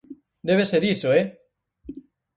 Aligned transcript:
Debe 0.49 0.63
ser 0.71 0.83
iso, 0.93 1.07
¡eh! 1.19 1.23